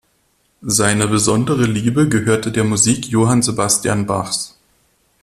[0.63, 4.57] Seine besondere Liebe gehörte der Musik Johann Sebastian Bachs.